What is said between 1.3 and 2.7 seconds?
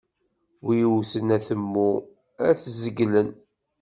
atemmu, ad